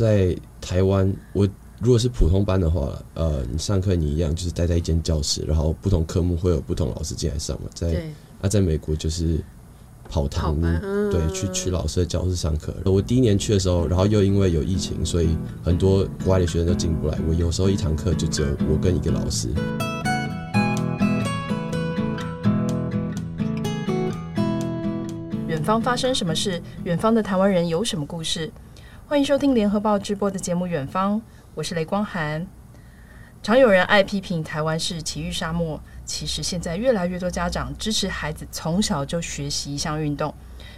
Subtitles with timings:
[0.00, 1.46] 在台湾，我
[1.78, 7.68] 如果是普通班的话，呃，你上课你一样就是待在一间教室，然后不同科目会有不同老师进来上嘛。
[7.74, 8.10] 在对
[8.40, 9.38] 啊，在美国就是
[10.08, 12.74] 跑堂，嗯、对，去去老师的教室上课。
[12.86, 17.18] 我第一年去的时候，然后又因为有疫情，所以很多国外的学生都进不来。
[17.28, 19.50] 我有时候一堂课就只有我跟一个老师。
[25.46, 26.62] 远方发生什么事？
[26.84, 28.50] 远方的台湾人有什么故事？
[29.10, 31.18] 欢迎收听联合报直播的节目《远方》，
[31.56, 32.46] 我是雷光涵。
[33.42, 40.32] 常有人爱批评台湾是体育沙漠，其实现在越来越多家长支持孩子从小就学习一项运动。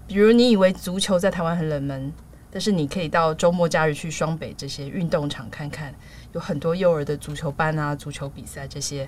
[0.07, 2.11] 比如，你以为足球在台湾很冷门，
[2.51, 5.95] 但是你可以到周末假日去双北这些运动场看看，
[6.33, 9.07] 有很多幼儿的足球班啊、足球比赛这些。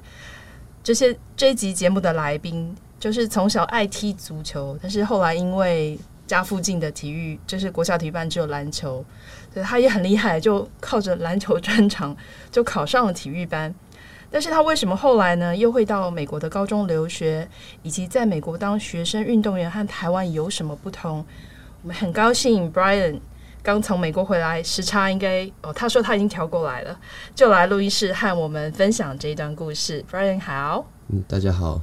[0.83, 2.77] 这些这一集节目的来宾。
[3.01, 9.05] 就是从小爱踢足球，但是后来因为家附近的体育，就是国小体育班只有篮球，
[9.53, 12.17] 所以他也很厉害，就靠着篮球专长
[12.51, 13.75] 就考上了体育班。
[14.31, 17.49] 但是他为什么后来呢，又会到美国的高中留学，
[17.83, 21.25] 以及在美国当学生运动员和台湾有什么不同？
[21.83, 23.21] 我们很高兴，Brian
[23.63, 26.99] 刚从美国回来，时差应该哦，他说他已经调过来了，
[27.35, 30.05] 就来录音室和我们分享这一段故事。
[30.11, 31.81] Brian 好，嗯，大家好。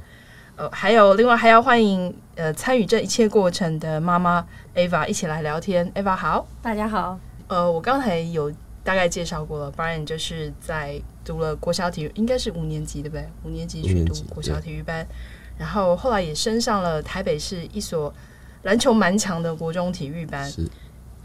[0.54, 5.90] 呃，还有另外还要欢迎呃参与这一切过程的妈妈 Ava 一起来聊天。
[5.94, 7.18] Ava 好，大家好。
[7.48, 8.52] 呃，我刚才有
[8.84, 13.26] 大概介绍过了，Brian 就是在读了国小体育，应该是五年级对不对？
[13.44, 15.06] 五年级去读国小体育班，
[15.56, 18.12] 然后后来也升上了台北市一所
[18.64, 20.68] 篮球蛮强的国中体育班，是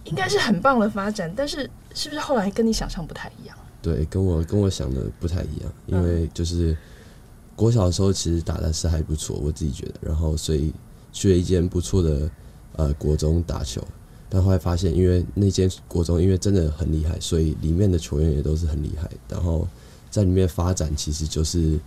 [0.06, 1.32] 应该是很棒的发展。
[1.36, 3.58] 但是是不是后来跟你想象不太一样？
[3.82, 6.72] 对，跟我跟我想的不太一样，因为就是。
[6.72, 6.78] 嗯
[7.58, 10.72] 国小的时候其实打的是还不错，我自己觉得，然后所以
[11.12, 12.30] 去了一间不错的
[12.74, 13.84] 呃国中打球，
[14.30, 19.68] 但后来发现，因为那间国中因为真的很厉害，所以里面的球员也都是很厉害，然后
[20.12, 21.80] 在里面发展其实就是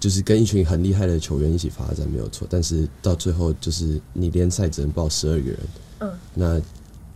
[0.00, 5.58] 就是跟一群很厉害的球员一起发展没有错，但是到最后就是你联赛只能报十二个人，
[5.98, 6.58] 嗯，那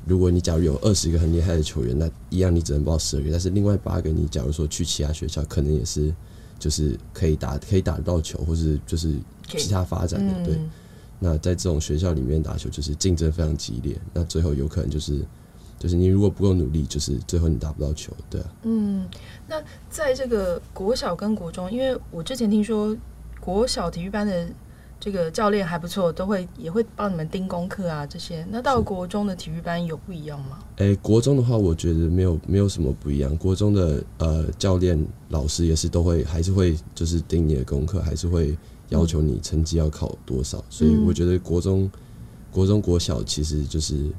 [0.04, 6.12] 如果你假如有二十个很厉害的球员，那一样你只能报十二个，但是另外八个你假如说去其他学校，可能也是。
[6.58, 9.14] 就是可以打，可以打得到球，或是就是
[9.46, 10.44] 其他发展的。
[10.44, 10.70] 对，嗯、
[11.18, 13.96] 那在这种学校里面打球，就是竞争非常激烈。
[14.12, 15.24] 那最后有可能就是，
[15.78, 18.12] 就是你如果不够努力，就是最后你打不到球。
[18.28, 18.52] 对啊。
[18.62, 19.08] 嗯，
[19.46, 22.96] 那在这个国小跟国中，因为我之前听说
[23.40, 24.48] 国小体育班的。
[24.98, 28.44] 这个教练还不错，都会也会帮你们盯功课啊这些。
[28.50, 30.58] 那到国中的体育班有不一样吗？
[30.76, 33.36] 诶，国中的话，我觉得没有没有什么不一样。
[33.36, 34.98] 国中的呃教练
[35.28, 38.56] 老师也是都会还是会就是盯你的功课，还是会
[38.88, 40.58] 要求你成绩要考多少。
[40.58, 41.90] 嗯、所以我觉得国中、
[42.50, 44.10] 国中、国小其实就是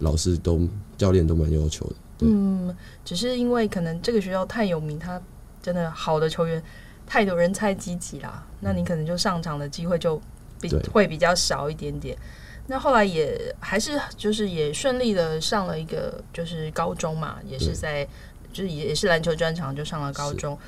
[0.00, 0.68] 老师都
[0.98, 1.94] 教练都蛮要求的。
[2.18, 2.28] 对。
[2.28, 2.74] 嗯，
[3.04, 5.22] 只是因为可能这个学校太有名，他
[5.62, 6.62] 真的好的球员。
[7.06, 10.20] 太多人才济济啦，那你可能就上场的机会就
[10.60, 12.16] 比会比较少一点点。
[12.66, 18.06] 那后来也还是就是也顺利的上了一个就是高中嘛，也是在
[18.52, 20.58] 就是也是篮球专场就上了高中。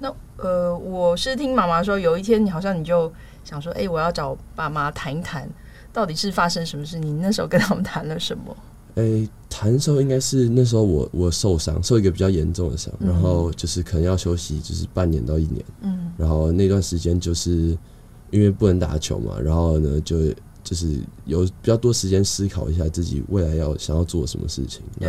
[0.00, 3.12] 那呃，我是听妈妈说，有一天你好像你就
[3.44, 5.48] 想说，哎、欸，我要找爸妈谈一谈，
[5.92, 6.98] 到底是发生什么事？
[6.98, 8.56] 你那时候跟他们谈了什么？
[8.94, 15.64] 诶、欸，谈的时候应该是那时候我我受伤，受一个比较严重的伤，然后就是可能要休息，就是半年到一年。
[15.82, 17.76] 嗯，然后那段时间就是
[18.30, 20.28] 因为不能打球嘛，然后呢就
[20.62, 24.80] 就是有比较多时间思考一下自己未来要想要做什么事情。
[24.96, 25.08] 那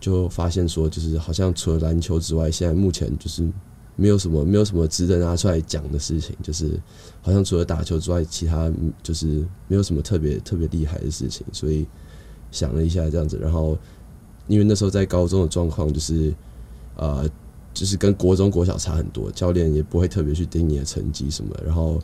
[0.00, 3.46] 就发现说，就是好像除了篮球之外，现在目前就是
[3.96, 6.80] 没有什么没有什么值得拿出来讲的事情，就是
[7.20, 8.72] 好像除了打球之外，其他
[9.02, 11.86] 就是没有什么特别特别厉害的事情，所以。
[12.54, 13.76] 想了一下，这样子，然后
[14.46, 16.32] 因为那时候在高中的状况就是，
[16.96, 17.28] 呃，
[17.74, 21.52] 就是跟国中国小差很多，教练也不会特别去盯你的成绩什么。
[21.66, 22.00] 然后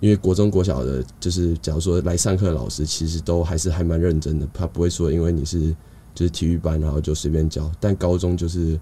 [0.00, 5.76] 因为国中国小的，就是假如说来上课的老师，其实都还是还蛮认真的，他不会说因为你是
[6.14, 7.70] 就是体育班，然后就随便教。
[7.78, 8.80] 但高中就是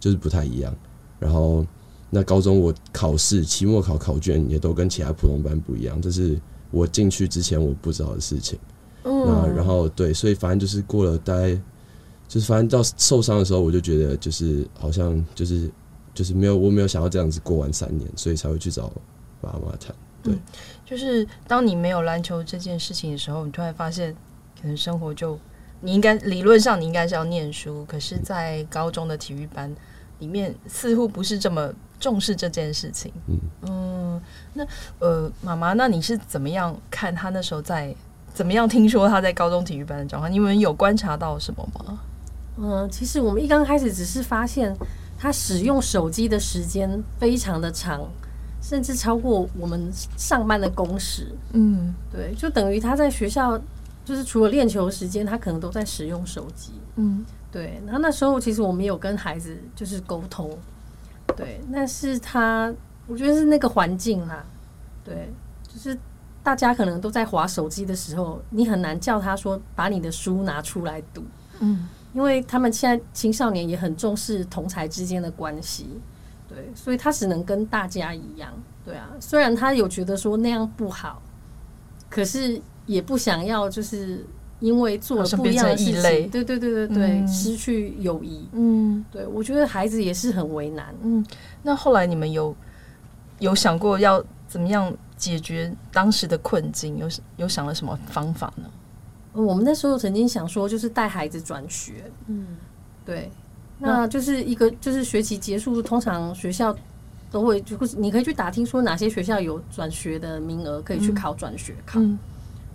[0.00, 0.74] 就是不太一样。
[1.20, 1.66] 然后
[2.08, 6.40] 那高中我考试期末考考卷也都跟其他普通班不一样，这是
[6.70, 8.58] 我进去之前我不知道的事情。
[9.06, 11.54] 那然后对，所以反正就是过了大概，
[12.26, 15.70] 就是反正到受伤的时候，我就觉得就是好像就是
[16.14, 18.90] 就是没有我没有想要这样子过完三年，所以才会去找
[19.42, 19.94] 爸妈谈。
[20.22, 20.40] 对、嗯，
[20.86, 24.10] 就是当你没有篮球这件事情的时候，你突然发现，
[24.58, 25.38] 可能生活就
[25.82, 29.70] 你应该理论上你应该是要念书，可是，在高中的体育班
[30.20, 33.12] 里面似乎不是这么重视这件事情。
[33.26, 34.22] 嗯嗯，
[34.54, 34.66] 那
[34.98, 37.94] 呃，妈妈，那你是怎么样看他那时候在？
[38.34, 38.68] 怎么样？
[38.68, 42.00] 听说他在高中体育班的状况，你们有观察到什么吗？
[42.58, 44.76] 嗯，其实我们一刚开始只是发现
[45.16, 48.02] 他使用手机的时间非常的长，
[48.60, 51.32] 甚至超过我们上班的工时。
[51.52, 53.58] 嗯，对，就等于他在学校
[54.04, 56.72] 就是除了练球时间，他可能都在使用手机。
[56.96, 57.80] 嗯，对。
[57.86, 60.50] 然后那时候其实我们有跟孩子就是沟通，
[61.36, 62.72] 对，但是他
[63.06, 64.44] 我觉得是那个环境啦，
[65.04, 65.28] 对，
[65.66, 65.98] 就是
[66.44, 71.24] 大家可能都在划手机的时候，你很难叫他说把你的书拿出来读。
[71.58, 71.88] 嗯。
[72.12, 75.88] 因为他们现在青少年也很重视同才之间的关系，
[76.48, 78.52] 对，所以他只能跟大家一样，
[78.84, 79.10] 对啊。
[79.18, 81.20] 虽然他有觉得说那样不好，
[82.08, 84.24] 可是也不想要，就是
[84.60, 86.00] 因为做了不一样的事情，
[86.30, 88.46] 对对对对对，嗯、失去友谊。
[88.52, 90.94] 嗯，对，我觉得孩子也是很为难。
[91.02, 91.26] 嗯，
[91.64, 92.54] 那后来你们有
[93.40, 94.24] 有想过要
[94.54, 96.96] 怎么样解决当时的困境？
[96.96, 97.08] 有
[97.38, 98.70] 有想了什么方法呢？
[99.32, 102.46] 我们那时候曾经想说，就是带孩子转学，嗯，
[103.04, 103.28] 对，
[103.80, 106.72] 那就是一个就是学期结束，通常学校
[107.32, 111.98] 都会就是你可以去打听说哪些学校有转学的名额，可以去考转学考。
[111.98, 112.16] 嗯，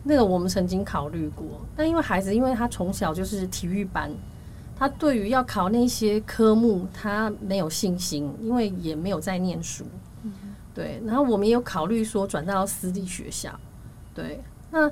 [0.04, 4.12] 那个我们曾经考虑过，但因为孩子因为他从小就是体育班，
[4.76, 9.86] 他对于要考那些科目他没有信心，因为也没有在念书。
[10.84, 13.52] 嗯，对，然后我们也有考虑说转到私立学校，
[14.14, 14.42] 对，
[14.72, 14.92] 那。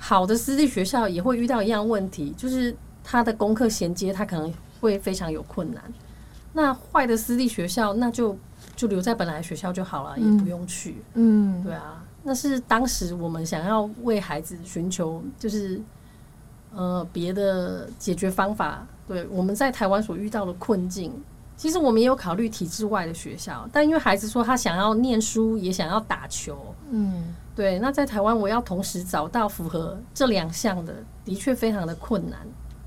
[0.00, 2.72] 好的私立学校也会遇到一样问题，就是
[3.02, 5.82] 他的功课衔接他可能会非常有困难。
[6.52, 8.38] 那坏的私立学校，那就
[8.76, 11.02] 就留在本来学校就好了，嗯、也不用去。
[11.14, 15.80] 嗯，对啊，那是当时我们想要为孩子寻求，就是
[16.72, 18.86] 呃别的解决方法。
[19.08, 21.12] 对，我们在台湾所遇到的困境，
[21.58, 26.74] 其实我们也有考虑体制外的学校，但因为孩子说他想要念书，也想要打球。
[26.90, 27.34] 嗯。
[27.56, 30.94] 对，那在台湾，我要同时找到符合这两项的，
[31.24, 32.38] 的确非常的困难。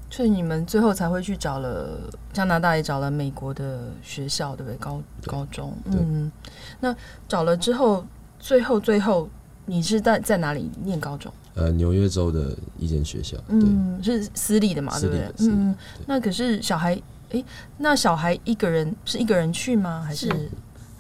[0.10, 4.78] 所以你们最后才会去找了加拿大，也找了美国的学校，对不对？
[4.78, 6.32] 高高中，嗯。
[6.80, 6.96] 那
[7.28, 8.06] 找了之后，
[8.40, 9.30] 最后最后，
[9.66, 11.30] 你是在在哪里念高中？
[11.56, 15.30] 呃，纽约州的一间学校，嗯，是私立的嘛，对不对？
[15.40, 15.76] 嗯。
[16.06, 16.98] 那可是小孩，
[17.32, 17.46] 诶，
[17.78, 20.02] 那小孩一个人是一个人去吗？
[20.02, 20.28] 还是？
[20.28, 20.50] 是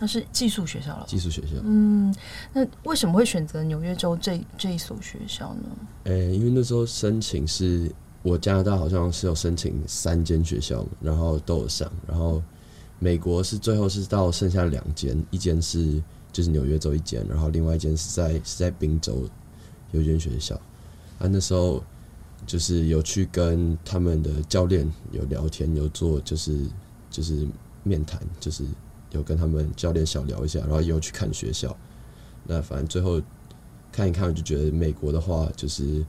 [0.03, 1.05] 那是寄宿学校了。
[1.07, 1.49] 寄宿学校。
[1.63, 2.11] 嗯，
[2.53, 5.69] 那为什么会选择纽约州这这一所学校呢？
[6.05, 7.87] 诶、欸，因为那时候申请是
[8.23, 12.41] 我加拿大好像是有申请三间学校，然后都有上，然后
[12.97, 16.01] 美国是最后是到剩下两间，一间是
[16.31, 19.29] 就是纽约州一间，然后另外一间是在是在宾州
[19.91, 20.55] 有一间学校。
[21.19, 21.83] 啊，那时候
[22.45, 26.57] 就是有去跟他们的教练有聊天，有做就是
[27.09, 27.47] 就是
[27.83, 28.63] 面谈，就是。
[29.13, 31.75] 有跟他们教练小聊一下，然后又去看学校。
[32.45, 33.21] 那反正最后
[33.91, 36.01] 看一看，我就觉得美国的话，就是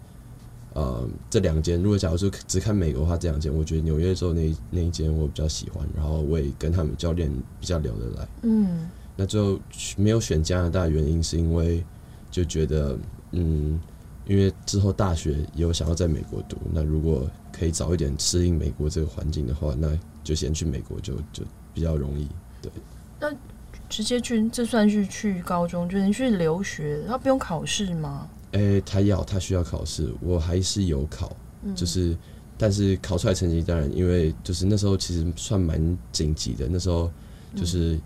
[0.73, 1.83] 呃这两间。
[1.83, 8.29] 如果假如说只看美国的话，这两间我觉得纽约州那那一间我比较喜欢，然后我也跟他们教练比较聊得来。
[8.43, 8.89] 嗯。
[9.17, 9.59] 那最后
[9.97, 11.85] 没有选加拿大原因是因为
[12.31, 12.97] 就觉得
[13.33, 13.81] 嗯，
[14.27, 21.43] 因为之后大学也有想要在美国读，那如果可以早一点适应美国这个环境的话，那就先去美国就就
[21.75, 22.29] 比较容易。
[22.61, 22.71] 对。
[23.21, 23.33] 那
[23.89, 28.29] 直接去，这算是去高中，就是你去留学，他不用考试吗？
[28.53, 30.13] 诶、欸，他要，他需要考试。
[30.21, 32.17] 我还是有考，嗯、就是，
[32.57, 37.11] 但是考出来成绩当然，因为就是那时候其实算蛮紧急的，那时候
[37.55, 38.01] 就是、嗯、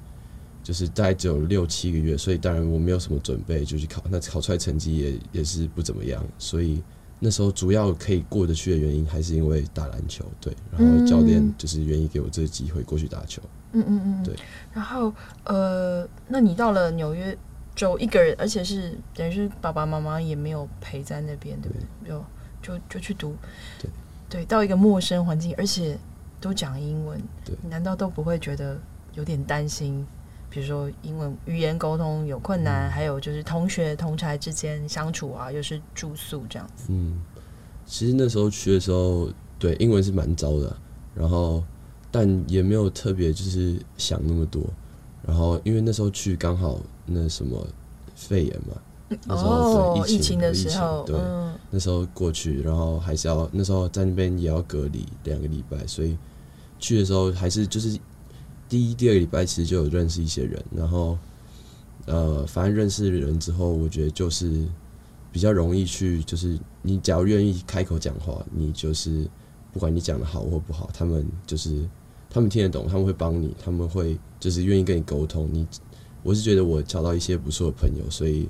[0.67, 4.03] 就是大概只有六七个月，所以当然我没有什么准备就去考。
[4.11, 6.83] 那考出来成绩也也是不怎么样，所以
[7.21, 10.25] 那时候主要可以过得去的原因，还是因为打篮球。
[10.41, 13.41] 对，然后教练就是愿意给我这个机会过去打球。
[13.75, 14.35] 嗯嗯嗯，对。
[14.73, 17.39] 然后呃，那你到了纽约
[17.77, 22.11] 就一个人，而且是等于是爸爸妈妈也没有陪在那边，对不对？
[22.11, 22.25] 就
[22.61, 23.37] 就就去读，
[23.79, 23.89] 对
[24.29, 25.97] 对，到一个陌生环境，而且
[26.41, 28.77] 都讲英文，对，难道都不会觉得
[29.15, 30.05] 有点担心？
[30.57, 36.87] 比如说英文语言沟通有困难，嗯、还有就是同学同侪之间相处啊，又是住宿这样子。
[36.89, 37.21] 嗯，
[37.85, 40.75] 其实那时候去的时候，对英文是蛮糟的，
[41.15, 41.63] 然后。
[42.09, 44.63] 但也没有特别就是想那么多，
[45.27, 47.67] 然后因为那时候去刚好那什么
[48.15, 48.75] 肺炎嘛，
[49.27, 51.15] 那时候疫情，疫情的时候，对，
[51.69, 56.17] 那时候过去，然后还是要那时候在那边也要隔离两个礼拜，所以
[56.79, 57.99] 去的时候还是就是
[58.69, 61.19] 第一、第二个礼拜其实就有认识一些人，然后
[62.07, 64.67] 呃，反正认识人之后，我觉得就是
[65.33, 69.27] 比较容易去，就是你只要愿意开口讲话，你就是
[69.73, 71.87] 不管你讲的好或不好，他们就是。
[72.29, 75.49] 他们听得懂，他们会帮你，他们会就是愿意跟你沟通。
[75.51, 75.67] 你，
[76.23, 78.47] 我是觉得我找到一些不错的朋友，所以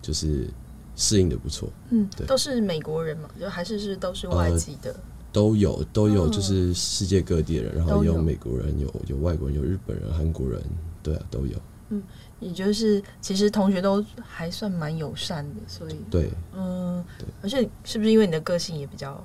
[0.00, 0.46] 就是
[0.94, 1.68] 适应的不错。
[1.90, 4.94] 嗯，对，都是美国人嘛，就还是是都是外籍的。
[5.34, 10.62] 都有都有，就是世界各地的人，然后有美国人，有有外国人，有日本人、韩国人，
[11.02, 11.58] 对啊，都有。
[11.88, 12.00] 嗯，
[12.38, 17.04] 也就是其实同学都还算蛮友善的，所以对，嗯，
[17.42, 19.22] 而且是不是因为你的个性也比较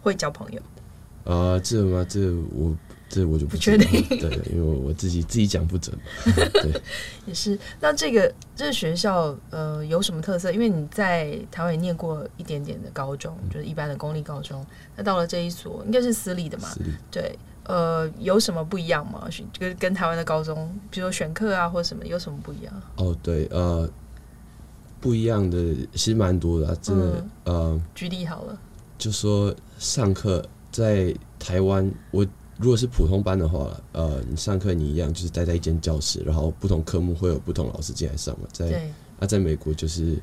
[0.00, 0.62] 会交朋友？
[1.24, 2.06] 啊，这吗？
[2.08, 2.72] 这我。
[3.14, 5.96] 这我就不确定，对，因为我自己自己讲不准。
[6.26, 6.82] 对，
[7.26, 7.56] 也是。
[7.78, 10.50] 那这个这个学校呃有什么特色？
[10.50, 14.66] 因为你在台湾也念过一点点的高中，就是一般的公立高中。
[14.96, 16.68] 那到了这一所应该是私立的嘛？
[16.70, 16.90] 私立。
[17.08, 19.28] 对，呃，有什么不一样吗？
[19.60, 22.74] 跟跟台湾的高中，比如说选课啊或者什么，有什么不一样？
[22.96, 23.88] 哦，对，呃，
[25.00, 25.56] 不一样的
[25.92, 27.24] 其实蛮多的啊，真的。
[27.44, 28.58] 嗯、呃，举例好了，
[28.98, 32.26] 就说上课在台湾我。
[32.56, 38.46] 如果是普通班的话，呃，你上课你一样就是待在一间教室，然后不同科目会有不同老师进来上嘛。
[38.52, 40.16] 在对啊，在美国就是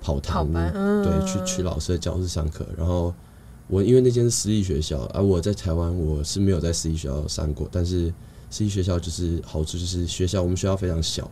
[0.00, 2.66] 跑堂，对，去去老师的教室上课。
[2.74, 3.14] 然后
[3.66, 8.12] 我因为那间是私立学校，而、啊、我在台湾我是没有在私立学校上过，但是
[8.48, 11.30] 私立学校就是好处就是学校我们学校非常小。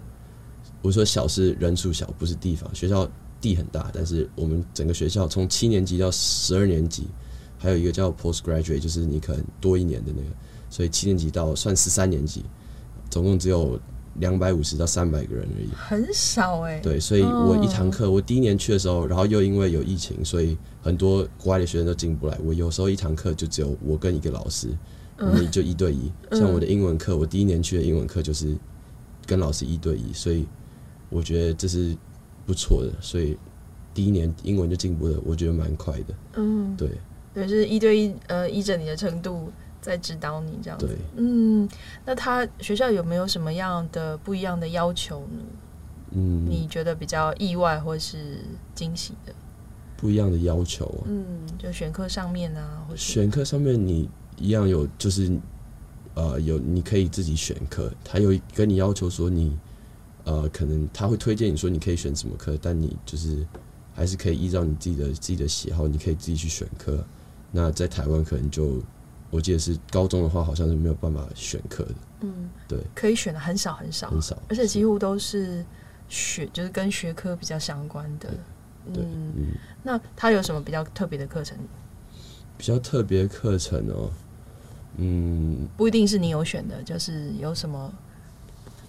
[0.82, 2.72] 我说小是人数小，不是地方。
[2.74, 3.08] 学校
[3.40, 7.06] 地很大，但是我们整个学校从七年级到十二年级。
[7.66, 10.28] 还有一个叫 postgraduate，就是你可能多一年的那个，
[10.70, 12.44] 所以七年级到算十三年级，
[13.10, 13.76] 总共只有
[14.20, 16.80] 两百五十到三百个人而已，很少哎、欸。
[16.80, 22.38] 对，所以我一堂课，我第一年去的时候，然后又因为有疫情，所以很多国外的学生都进不来。
[22.44, 24.68] 我有时候一堂课就只有我跟一个老师，
[25.18, 26.12] 我们就一对一。
[26.30, 28.56] 像我的英文课，我第一年去的英文课就是
[29.26, 30.46] 跟老师一对一，所以
[31.10, 31.96] 我觉得这是
[32.46, 32.92] 不错的。
[33.00, 33.36] 所以
[33.92, 36.14] 第一年英文就进步了，我觉得蛮快的。
[36.36, 36.88] 嗯，对。
[37.36, 40.88] 对，就是一对一，呃，依着你的程度在指导你这样子。
[41.16, 41.68] 嗯，
[42.06, 45.44] 那他学校有没有什么样的不一样的要求呢？
[46.12, 48.38] 嗯，你觉得比较意外或是
[48.74, 49.34] 惊喜的？
[49.98, 51.26] 不一样的要求啊，嗯，
[51.58, 55.38] 就选课上面啊，或是选课上面你一样有，就是
[56.14, 59.54] 呃，有你可以自己选课，他有跟你要求说你
[60.24, 63.46] 呃，可能他会推荐你说你可以选什么课，但你就是
[63.94, 67.04] 还是可以依照你自己的自己的喜好，你可以自己去选课。
[67.56, 68.82] 那在台湾可能就，
[69.30, 71.94] 我记得是高中的话，好像是没有办法选课的。
[72.20, 75.64] 嗯，对，可以选的很少很少，很少，而且几乎都是
[76.06, 78.28] 学，就是跟学科比较相关的。
[78.92, 79.46] 对，嗯，嗯，
[79.82, 81.56] 那他有什么比较特别的课程？
[82.58, 84.10] 比较特别课程哦，
[84.98, 87.90] 嗯，不一定是你有选的，就是有什么，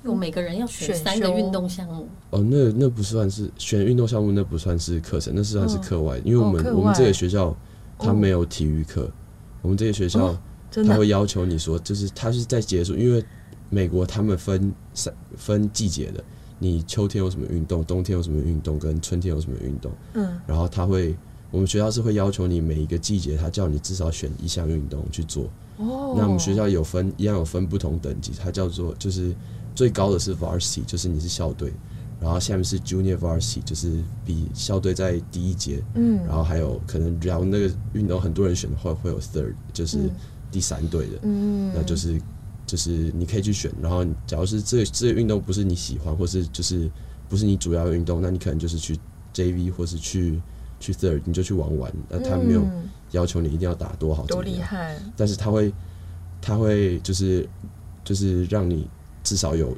[0.03, 2.09] 有每个人要选三个运动项目。
[2.31, 7.55] 哦，那那不算是选运动项目，那不算是课程，那是算是课外，因为我们、哦、我们这个学校。
[7.97, 9.11] 他没有体育课，
[9.61, 10.37] 我们这个学校
[10.71, 13.23] 他会要求你说，就是他是在结束，因为
[13.69, 16.23] 美国他们分三分季节的，
[16.59, 21.15] 你秋天有什么运动，冬天有什么运动，跟春天有什么运动，嗯，然后他会，
[21.51, 25.45] 我们学校是会要求你每一个季节，他叫你至少选一项运动去做。
[25.77, 29.35] 哦，那我们学校有分一样有分不同等级，它叫做就是
[29.75, 31.71] 最高的是 varsity，就是你是校队。
[32.19, 35.83] 然后下面是 Junior Varsity，就是比校队在第一节。
[35.93, 40.09] 嗯，然后还有可能，然后那个运动很多人选的话，会有 Third，就是
[40.51, 41.19] 第三队的。
[41.21, 42.19] 嗯，那就是
[42.65, 43.71] 就是你可以去选。
[43.79, 46.89] 然后，假如是这这个运动不是你喜欢，或是就是
[47.29, 48.97] 不是你主要的运动，那你可能就是去
[49.33, 50.41] JV 或是去
[50.79, 51.93] 去 Third，你就去玩玩。
[52.09, 52.65] 那他没有
[53.11, 54.97] 要求你一定要打多好，多厉害。
[55.15, 55.71] 但是他会
[56.41, 57.47] 他会就是
[58.03, 58.87] 就是让你
[59.23, 59.77] 至少有。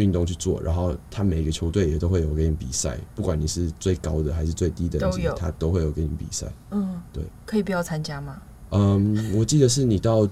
[0.00, 6.50] 运动去做，然后他每个球队也都会有给你比赛，不管你是最高的还是最低的，都有，他都会有给你比赛。
[6.70, 8.40] 嗯，对，可以不要参加吗？
[8.70, 10.26] 嗯，我记得是你到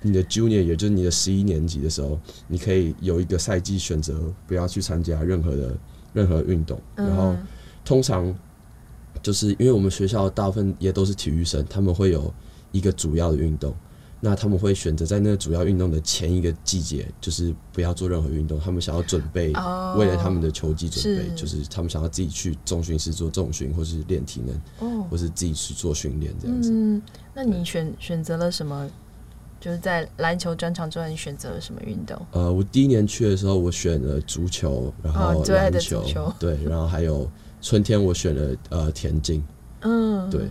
[0.00, 5.76] 你的 Junior，也就是你的十一年级的时候，你可以有一个赛季选择不要去参加任何的
[6.12, 6.80] 任何运动。
[6.94, 7.34] 然后
[7.84, 8.32] 通常
[9.22, 12.32] 就是因为我们学校大部分也都是体育生，他们会有
[12.70, 13.74] 一个主要的运动。
[14.24, 18.56] 那他们会选择在那个主要运动的前一个季节，就是不要做任何运动。
[18.60, 19.52] 他们想要准备，
[19.96, 26.70] 为了他们的球技准备，就是他们想要自己去重训室做重训，或是练体能，哦、或是自己去做训练这样子。
[26.72, 27.02] 嗯，
[27.34, 28.88] 那你选选择了什么？
[29.58, 32.16] 就是在篮球专场之外，你选择了什么运动？
[32.30, 37.28] 呃，我第一年去的时候，我选了足球，然后篮球对，然后还有
[37.60, 39.42] 春天我选了呃田径，
[39.80, 40.48] 嗯，对。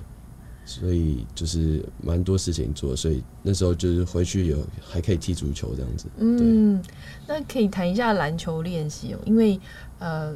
[0.63, 6.05] 所以就是蛮多事情做，所以那时候就是回去有还可以踢足球这样子。
[6.17, 6.81] 嗯，
[7.27, 9.59] 那可以谈一下篮球练习哦，因为
[9.99, 10.33] 呃，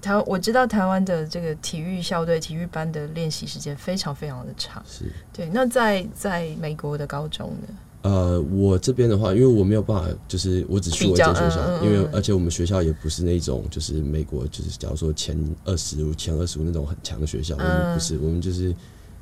[0.00, 4.82] 台湾我知道台湾的这个体育校队、体育班的练习时间非常非常的长。
[4.86, 5.48] 是，对。
[5.52, 7.74] 那在在美国的高中呢？
[8.02, 18.74] 呃，我这边的话，因为我没有办法，就是我只去过这学校，嗯嗯、因为而且我们学校也不是那种就是美国就是假如说前二十五、前二十五那种很强的学校，嗯、我们不是，我们就是。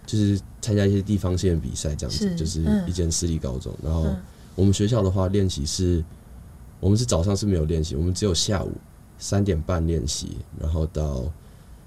[0.07, 3.73] 就是参加一些地方性的比赛，这样子是就是一间私立高中。
[3.83, 4.07] 嗯、然后
[4.55, 6.05] 我们学校的话，练习是，
[6.81, 8.73] 我们是早上是没有练习，我们只有下午
[9.19, 11.25] 三点半练习，然后到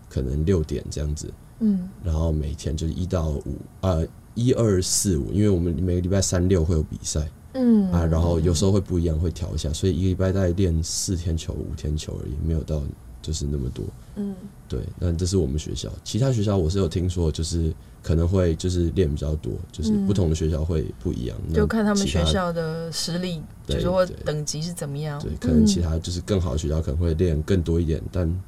[0.10, 1.32] 可能六点这样子。
[1.60, 7.28] 嗯，然后每天就是一到五，呃，一二四五，因为我们每个礼拜三六会有比赛。
[7.54, 12.84] 嗯啊，然后有时候会不一样，会调一下，所以一个礼拜大概练四天球、五天球而已，没有到
[13.28, 13.84] 就是那么多。
[14.16, 14.34] 嗯，
[14.70, 25.22] 对，那这是我们学校，其他学校我是有听说，就是可能会就是练比较多，就是不同的学校会不一样，嗯、就看他们学校的实力，就是或等级是怎么样。
[25.22, 28.42] 对，可能其他就是更好的学校可能会练更多一点，但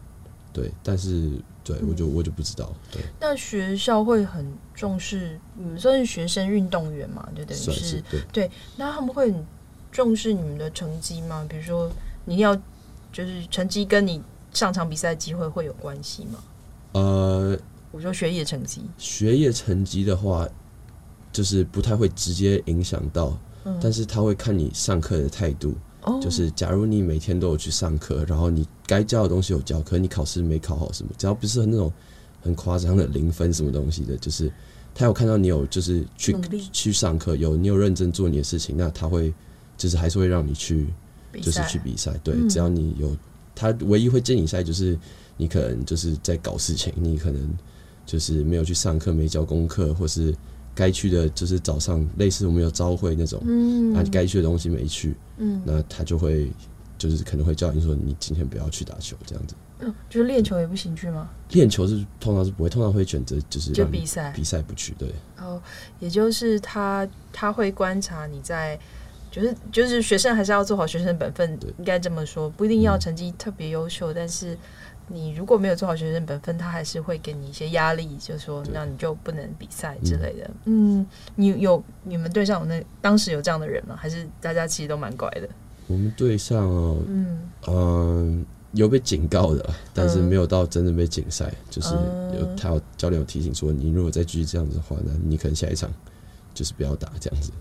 [0.54, 1.30] 对，但是。
[1.62, 2.74] 对，我就我就不知道。
[2.92, 4.44] 对，那学校会很
[4.74, 7.30] 重视你们算是学生运动员嘛？
[7.36, 8.50] 就等于是，对。
[8.76, 9.46] 那他们会很
[9.92, 11.46] 重视你们的成绩吗？
[11.48, 11.92] 比如说，
[12.26, 12.56] 你要
[13.14, 14.20] 就是成绩跟你
[14.54, 16.40] 上场比赛机会会有关系吗？
[16.94, 17.58] 呃，
[17.92, 20.48] 我说学业成绩，学业成绩的话，
[21.32, 25.76] 就是不太会直接影响到，嗯，但是他会看你上课的态度。
[26.22, 31.92] 就是，假如你每天都有去上课，然后你该教的东西有教，可是你考试没考好什么，只要不是那种
[32.42, 34.52] 很夸张的零分什么东西的，就是
[34.96, 36.36] 他有看到你有就是去
[36.72, 39.32] 去上课，有你有认真做你的事情，那他会
[39.78, 40.88] 就是还是会让你去
[41.42, 42.18] 就是去比赛。
[42.24, 43.16] 对，只要你有，
[43.60, 44.98] 他唯一会进你赛就是
[45.36, 47.58] 你可能就是在搞事情，你可能
[48.06, 50.34] 就是没有去上课，没交功课，或是。
[50.76, 56.50] 该去的就是早上类似我们有朝会那种，嗯，那该去的东西没去，嗯，那他就会
[56.98, 61.30] 就是可能会叫你说你今天不要去打球这样子，嗯，就是练球也不行去吗？
[61.50, 65.10] 练球是通常是不会，通常会选择就是就比赛比赛不去，对。
[65.38, 65.62] 哦，
[66.00, 68.80] 也就是他他会观察你在，
[69.32, 74.58] 就是就是学生还是要做好学生的本分，应该这么说，不一定要成绩特别优秀，嗯，但是。
[75.12, 80.48] 你如果没有做好学生本分，他还是会给你一些压力，就是说，那你就不能比赛之类的。
[80.66, 83.96] 嗯，你有你们队上有那当时有这样的人吗？
[84.00, 85.50] 还是大家其实都蛮乖的？
[85.88, 91.96] 我们队上哦，嗯嗯、呃，有被警告的，但是没有到真的被禁赛，嗯、就是
[92.40, 95.92] 有他有教练有提醒说，你如果再继续这样子的话，那你可能下一场
[96.54, 97.52] 就是不要打这样子。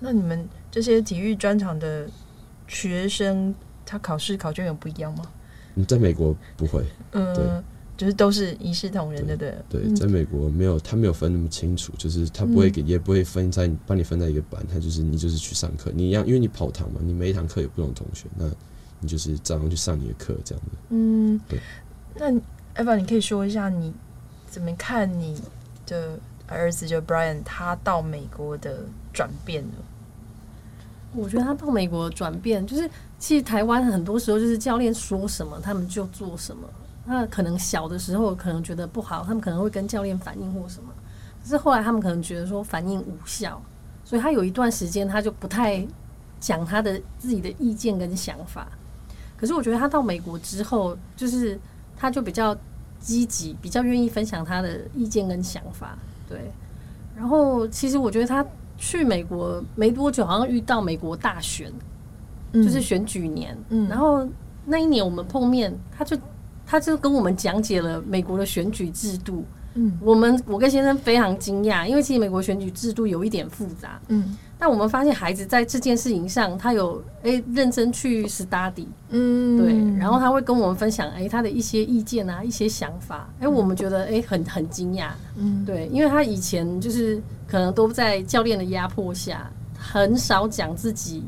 [0.00, 2.08] 那你们这些体育专场的
[2.66, 3.54] 学生，
[3.86, 5.24] 他考试考卷有不一样吗？
[5.74, 7.44] 你在美国不会，嗯，对，
[7.96, 18.50] 就是都是一视同仁的，对，对，在美国没有，他没有分那么清楚，就是他不会给，也不会分在帮你分在一个班，他就是你就是去上课，你一样，因为你跑堂嘛，你每一堂课有不同同学，那
[19.00, 21.58] 你就是照样去上你的课，这样子，嗯，对。
[22.16, 22.32] 那
[22.82, 23.92] Eva，你可以说一下你
[24.46, 25.40] 怎么看你
[25.86, 29.74] 的儿子就 Brian 他到美国的转变呢？
[31.14, 32.88] 我觉得他到美国转变就是。
[33.20, 36.66] 其实台湾很多时候就是教练说什么，他们就做什么。
[37.04, 40.88] 那可能小的时候可能觉得不好，他们可能会跟教练反映或什么。
[41.42, 43.60] 可是后来他们可能觉得说反应无效，
[44.06, 45.86] 所以他有一段时间他就不太
[46.40, 48.66] 讲他的自己的意见跟想法。
[49.36, 51.60] 可是我觉得他到美国之后，就是
[51.98, 52.56] 他就比较
[53.00, 55.94] 积极，比较愿意分享他的意见跟想法。
[56.26, 56.50] 对。
[57.14, 58.42] 然后其实我觉得他
[58.80, 61.72] 去美国没多久，好像遇到美国大选。
[62.52, 64.26] 就是选举年，嗯，然后
[64.64, 66.18] 那一年我们碰面，他就
[66.66, 91.24] 他就跟我们讲解了美国的选举制度，嗯，我们我跟先生非常惊讶，因为其实美国选举制度有一点复杂，嗯，但我们发现孩子在这件事情上，他有诶、欸、认真去 study，嗯，对，然后他会跟我们分享诶、欸、他的一些意见啊，一些想法，诶、欸，我们觉得诶、欸、很很惊讶，嗯，对，因为他以前就是可能都在教练的压迫下，很少讲自己。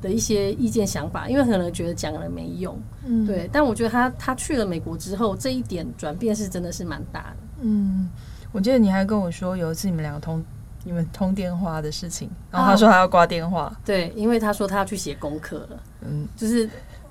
[0.00, 3.50] 的一些意见想法，因为可能觉得讲了没用，嗯，对。
[3.52, 7.36] 但我觉得他他去了美国之后，这一点转变是真的是蛮大的。
[7.60, 8.08] 嗯，
[8.52, 10.44] 我记得你还跟我说有一次你们两个通
[10.84, 16.68] 你们通电话的事情，然后他说他要挂电话，啊，对，因为他说他要去写功课了，嗯，就是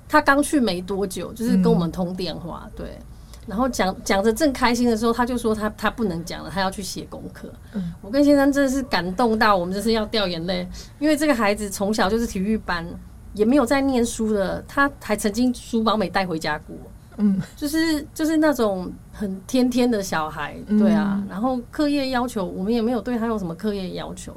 [0.08, 2.98] 他刚去没多久，就是跟我们通电话，嗯，对。
[3.46, 7.50] 然后讲讲着正开心的时候，他就说他他不能讲了，他要去写功课。
[7.72, 12.86] 嗯，我跟先生真的是感动到我们就是要掉眼泪，因为这个孩子从小就是体育班，
[13.32, 16.76] 也没有在念书的，他还曾经书包没带回家过。
[17.18, 21.22] 嗯，就是就是那种很天天的小孩，对啊。
[21.28, 24.34] 然后课业要求我们也没有对他有什么课业要求，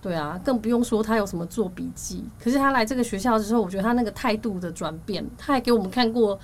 [0.00, 2.24] 对啊，更不用说他有什么做笔记。
[2.42, 6.38] 可是他来这个学校之后，我觉得他那个态度的转变，他还给我们看过。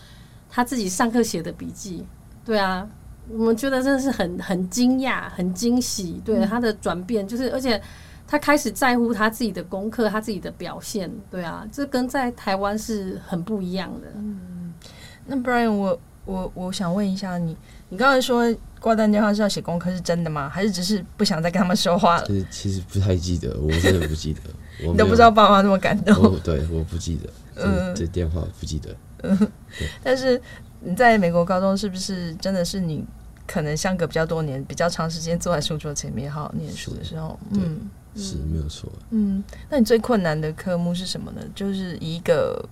[0.57, 2.07] 他自己上课写的笔记，
[2.45, 2.89] 对啊，
[3.29, 6.23] 我们觉得真的是很很惊讶、很惊喜。
[6.25, 7.83] 对他的转变，就是而且
[8.25, 11.11] 他开始在乎他自己的功课、他自己的表现。
[11.29, 14.07] 对啊，这跟在台湾是很不一样的。
[14.15, 14.39] 嗯，
[15.27, 17.57] 那 Brian，我我我想问一下你，
[17.89, 18.43] 你刚才说
[18.81, 20.49] 挂断电话是要写功课，是真的吗？
[20.49, 22.27] 还是只是不想再跟他们说话了？
[22.27, 24.41] 其实其实不太记得，我真的不记得。
[24.81, 26.39] 你都不知道爸妈那么感动？
[26.41, 27.31] 对，我不记得。
[27.57, 28.97] 嗯，这电话不记得。
[29.23, 29.53] 嗯，
[30.03, 30.41] 但是
[30.81, 33.05] 你在美国高中是不是真的是你
[33.47, 37.39] 可能相隔比较多年，比较长时间坐在书桌前面好好念书的时候？
[37.53, 38.91] 嗯，是没有错。
[39.11, 41.41] 嗯，那你最困难的科目是什么呢？
[41.55, 42.63] 就是一个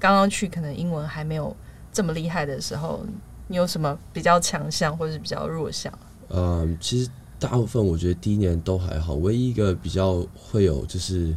[0.00, 1.54] 刚刚去可能英文还没有
[1.96, 3.06] 这么厉害的时候，
[3.48, 5.90] 你有什么比较强项或者是比较弱项？
[6.28, 11.34] 嗯，其实大部分我觉得第一年都还好，唯一一个比较会有就是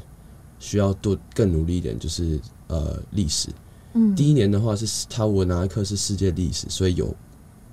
[0.60, 3.48] 需要多更努力一点，就是呃历史。
[3.94, 7.16] 嗯，第一年的话是他我拿的课是世界历史，所以有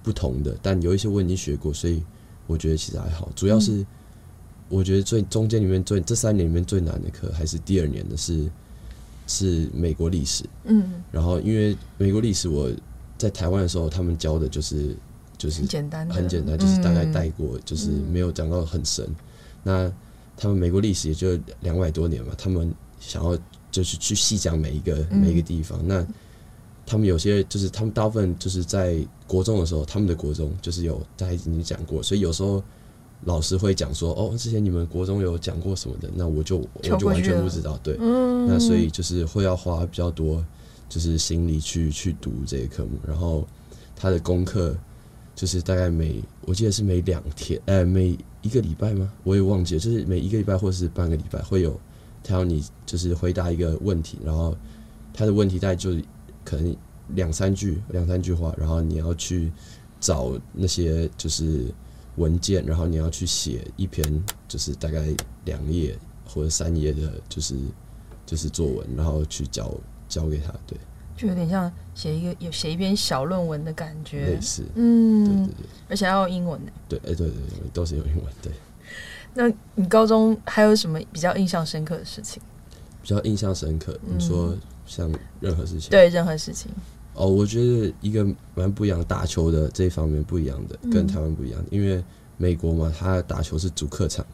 [0.05, 2.05] 不同的，但有一些我已经学过，所以
[2.47, 3.29] 我觉得其实还好。
[3.35, 3.85] 主要是
[4.69, 8.49] 我觉得最中间里面最这三年里面最难的课还是第二年的是
[9.27, 10.45] 是美国历史。
[10.65, 12.71] 嗯，然后因为美国历史我
[13.19, 14.97] 在台湾的时候，他们教的就是
[15.39, 19.09] 就是很简单，很简单，就是大概带过，就是没有讲到很深。
[19.63, 19.93] 那
[20.37, 23.39] 他们美国历史也就两百多年嘛，他们想要。
[23.69, 25.89] 就是去细讲每一个每一个地方，嗯。
[25.89, 26.07] 那
[26.87, 32.65] 他们有些就是他们大部分就是在国中的时候，他们的国中就是有大家已经讲过，所以有时候
[33.25, 37.79] 老师会讲说：“哦，之前你们国中有讲过什么的？”那我就我就完全不知道。
[37.83, 40.45] 对，嗯，那所以就是会要花比较多
[40.89, 43.47] 就是心力去去读这些科目，然后
[43.97, 44.77] 他的功课
[45.35, 49.11] 就是大概每我记得是每两天，呃，每一个礼拜吗？
[49.25, 51.79] 我也忘记了，就是每一个礼拜或是半个礼拜会有。
[52.29, 54.53] 他要你就是回答一个问题，然后
[55.15, 55.93] 他的问题大概就
[56.45, 56.77] 可能
[57.11, 59.53] 两三句两三句话，然后你要去
[60.01, 61.67] 找那些就是
[62.17, 64.05] 文件，然后你要去写一篇
[64.49, 65.07] 就是大概
[65.45, 67.55] 两页或者三页的，就是
[68.25, 69.73] 就是作文，然后去交
[70.09, 70.53] 交给他。
[70.67, 70.79] 对，
[71.17, 76.73] 就有点像写一个有写一篇小论文的感觉，类似，嗯，对对对，而且还要用英文呢。
[76.89, 78.53] 对，哎，对对对，都是用英文，对。
[79.35, 82.43] 那你高中还有什么比较印象深刻的事情？
[83.03, 85.91] 比较印象深刻，你说像任何事情？
[85.91, 86.71] 对，任何事情。
[87.17, 91.65] 哦，我觉得一个蛮不一样，打球的这一方面不一样的，跟台湾不一样。
[91.71, 92.03] 因为
[92.37, 94.25] 美国嘛，他打球是主客场，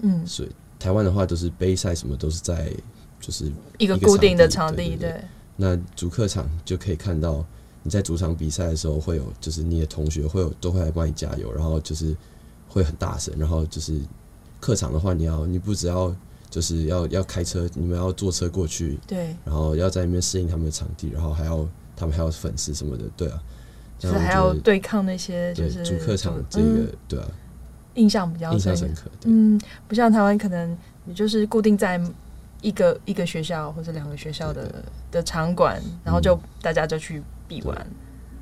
[0.00, 0.48] 嗯，所以
[0.78, 2.72] 台湾的话都是杯赛，什么都是在
[3.20, 4.96] 就是一个固定的场地。
[4.96, 5.20] 对，
[5.56, 7.44] 那主客场就可以看到
[7.82, 12.16] 你在主场比赛的时候，会有就是你的同学会有都会来帮你加油，然后就是
[12.68, 14.00] 会很大声，然后就是。
[14.62, 16.14] 客场的话，你要你不只要
[16.50, 21.66] 就是要要开车，你们要坐车过去，对，然后要在那边适应他们的场地，然后还要
[22.00, 23.38] 他们还有粉丝什么的，对啊，
[23.98, 27.26] 就是还要对抗那些就是主客场这个、嗯，对啊，
[27.94, 28.88] 印象比较印象深。
[28.94, 32.00] 刻，嗯，不像台湾可能你就是固定在
[32.62, 37.86] 一个一个学校或者两个学校的的场馆，然后就大家就去比完。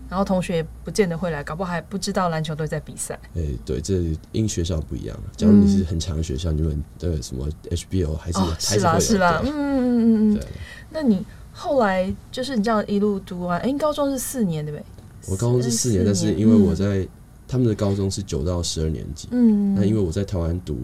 [0.09, 3.14] 然后同学也不见得会来，搞不好还不知道篮球队在比赛。
[3.35, 5.14] 哎、欸，对，这因学校不一样。
[5.37, 10.40] 假如你是很强的学校，嗯、你们的什么 HBO 还是、哦、还是啦是啦，嗯嗯嗯嗯。
[10.88, 11.27] 那你
[11.59, 14.85] 后来就是你这样一路读完，哎、欸，高中是四年对不对？
[15.27, 17.09] 我高中是四年，但是因为我在、嗯、
[17.49, 20.79] 他们的高中是九到十二年级，嗯，那因为我在台湾读。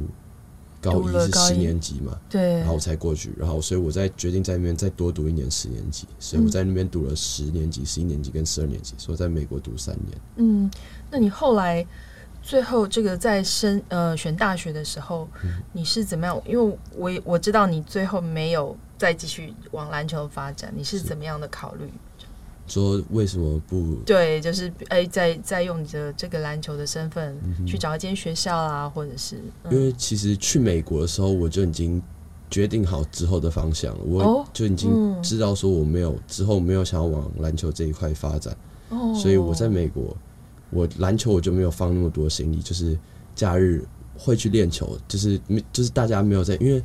[0.80, 10.18] 高一是十年级嘛，对，然后我才过去，然后所以我在决定在那边再多读一年十年级，所以我在那边读了十年级、十一年级跟十二年级，所以我在美国读三年。
[10.36, 10.70] 嗯，
[11.10, 11.86] 那你后来
[12.44, 15.26] 最后这个在升呃选大学的时候，
[15.72, 16.40] 你是怎么样？
[16.46, 21.90] 因为我我知道你最后没有再继续往篮球发展，你是怎么样的考虑？
[22.66, 23.94] 说为什么不？
[24.06, 27.34] 对，就是哎，再再用你的这个篮球的身份
[27.66, 32.02] 去找一间学校啊，或者是、嗯、因为其实去美国的时候，我就已经
[32.50, 38.56] 决定好之后的方向了，我就已经知道说我没有、嗯、之后没有想要往篮球这一块发展，
[38.90, 40.16] 哦，所以我在美国，
[40.74, 42.98] 我篮球我就没有放那么多心力，就是
[43.34, 43.82] 假日
[44.18, 46.82] 会去练球，就是没就是大家没有在，因为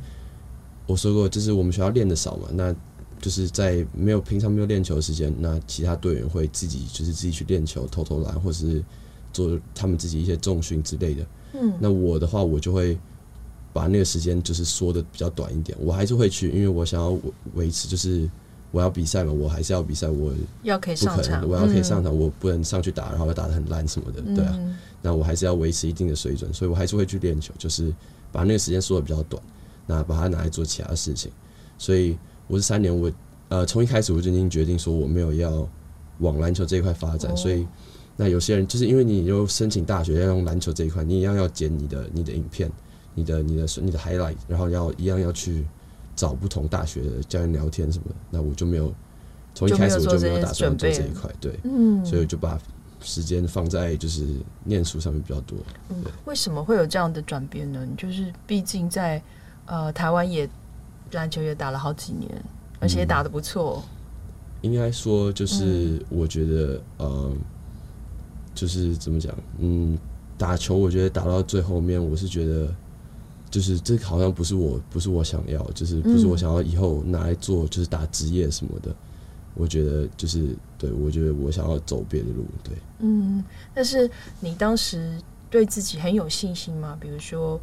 [0.86, 2.74] 我说过，就是我们学校练的少嘛，那。
[3.20, 8.82] 就是在没有平常没有练球的时间，那其他队员会自己就是自己去练球、投投篮，或是
[9.30, 11.26] 做他们自己一些重训之类的。
[11.52, 12.98] 嗯，那我的话，我就会
[13.74, 15.76] 把那个时间就是缩的比较短一点。
[15.82, 17.14] 我还是会去，因为我想要
[17.52, 18.26] 维持，就是
[18.70, 24.58] 我要比赛嘛，我还是要比赛，我要可以上场，我要可以上场，我不能上去打，然后要打的很烂什么的，对啊。
[25.02, 27.92] 那我还是要维持一定的水准，所以我还是会去练球，就是
[28.30, 29.42] 把那个时间缩的比较短，
[29.86, 31.30] 那把它拿来做其他事情，
[31.78, 32.18] 所以。
[32.52, 33.08] 我是三年，我
[33.48, 35.68] 呃从一开始我就已经决定说我没有要
[36.18, 37.64] 往篮球这一块发展，所以
[38.16, 42.68] 那有些人就是因为你又申请大学要用篮球这一块，你一样要剪你的你的影片，
[43.14, 45.64] 你的你的你的 highlight，然后要一样要去
[46.16, 48.92] 找不同大学的教练聊天什么的，那我就没有
[49.54, 52.58] 从一开始我就没有打算做这一块，对，嗯，所以我就把
[53.00, 54.26] 时间放在就是
[54.64, 55.56] 念书上面比较多。
[55.88, 55.96] 嗯，
[56.26, 57.86] 为什么会有这样的转变呢？
[57.96, 59.22] 就是毕竟在
[59.66, 60.48] 呃台湾也
[61.12, 62.30] 篮球也打了好几年，
[62.78, 63.82] 而且也打的不错。
[64.62, 67.32] 嗯，应该说就是我觉得，嗯、呃，
[68.54, 69.96] 就是怎么讲，嗯，
[70.36, 72.68] 打球我觉得打到最后面，我是觉得
[73.50, 78.94] 就是这好像不是我不是我想要，就是不是我想要以后拿来做就是打职业什么的。
[79.54, 82.72] 我觉得就是对，我觉得我想要走别的路，对。
[83.00, 84.08] 嗯，但是
[84.38, 86.96] 你当时对自己很有信心吗？
[87.00, 87.60] 比如说，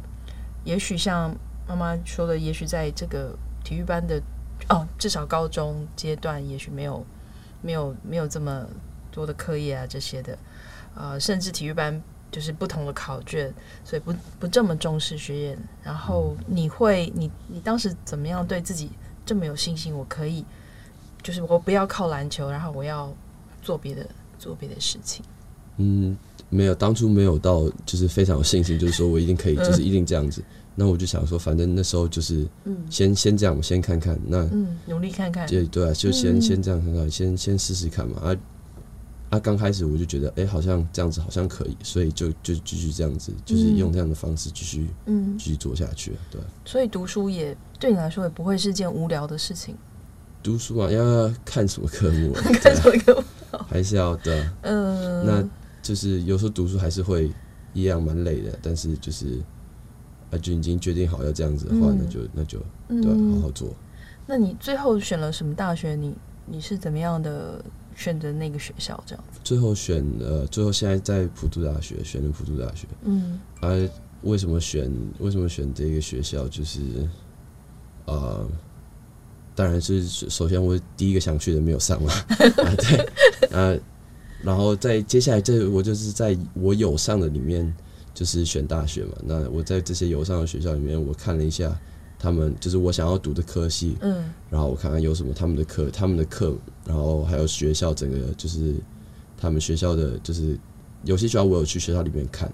[0.64, 1.34] 也许像
[1.66, 4.20] 妈妈说的，也许在这个体育班的
[4.68, 7.04] 哦，至少高中阶段，也许没有
[7.62, 8.66] 没有没有这么
[9.10, 10.38] 多的课业啊这些的，
[10.94, 13.52] 呃，甚至体育班就是不同的考卷，
[13.84, 15.58] 所以不不这么重视学业。
[15.82, 18.90] 然后你会，你你当时怎么样对自己
[19.24, 19.96] 这么有信心？
[19.96, 20.44] 我可以。
[21.20, 23.12] 就是我不要靠篮球，然后我要
[23.60, 24.06] 做别的
[24.38, 25.22] 做别的事情。
[25.76, 26.16] 嗯，
[26.48, 30.40] 没有，当初没有到，就是非常有信心，就是说我一定可以，就是一定这样子。
[30.40, 30.44] 嗯、
[30.76, 38.22] 那我就想说，反正那时候就是，嗯，先先这样，我先看看，那嗯，努力看看，对对啊，就先先这样看看，先先试试看嘛。
[38.22, 38.36] 啊
[39.30, 46.40] 啊，刚开始我就觉得，哎、欸，好像这样子好像可以，所以就就继续这样子，就是用这样的方式继续嗯继续做下去，对。
[46.64, 49.76] 所以读书也对你来说也不会是件无聊的事情。
[50.42, 52.32] 读书啊，要看什么科目？
[52.62, 53.58] 看什么科目？
[53.68, 54.52] 还是要的。
[54.62, 55.48] 嗯，那
[55.82, 57.30] 就是有时候读书还是会
[57.74, 59.40] 一样蛮累的，但是就是
[60.30, 63.74] 啊，就已经决定好要这样子的话，嗯、那就那就对、啊，好好做。
[64.26, 65.94] 那你最后选了什么大学？
[65.96, 66.14] 你
[66.46, 67.62] 你是怎么样的
[67.98, 69.02] 选择那个学校？
[69.04, 69.40] 这样子？
[69.42, 72.86] 最后选呃，最后现在在普渡大学选了普渡大学。
[73.02, 73.68] 嗯，啊，
[74.22, 74.90] 为什么选？
[75.18, 76.46] 为什么选这个学校？
[76.48, 76.80] 就是
[78.06, 78.14] 啊。
[78.14, 78.48] 呃
[79.58, 82.12] 当然是首先我第一个想去的没有上嘛，
[82.62, 83.76] 啊对，啊，
[84.40, 87.74] 然后在接下来这我就是在我有上的里面
[88.14, 89.14] 就是选大学嘛。
[89.24, 91.76] 那我在这些有上的学校里面，我看了一下
[92.18, 98.74] 他们就是我想要读的科系，嗯，然后我看看有什么他们的课，他们的课，然后还有学校整个就是
[99.36, 100.58] 他们学校的，就是
[101.04, 102.52] 有些学校我有去学校里面看，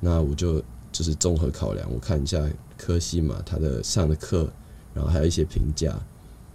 [0.00, 2.42] 那我就就是综合考量，我看一下
[2.76, 4.50] 科系嘛，他的上的课，
[4.92, 5.98] 然后还有一些评价。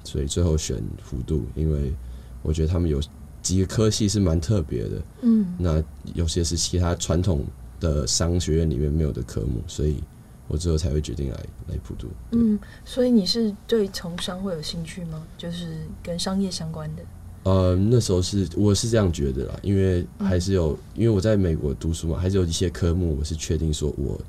[0.03, 1.93] 所以最后选幅度，因为
[2.41, 2.99] 我觉得他们有
[3.39, 5.83] 几个科系是蛮特别的，嗯，那
[6.15, 7.45] 有些是其他传统
[7.79, 10.03] 的商学院里面没有的科目，所以
[10.51, 11.37] 我之后才会决定来
[11.69, 12.07] 来普渡。
[12.31, 15.23] 嗯，所以你是对从商会有兴趣吗？
[15.37, 17.03] 就是跟商业相关的？
[17.43, 24.19] 呃，那时候是我是这样觉得啦，因为还是有，因为我在美国读书嘛，还是有一些科目我是确定说我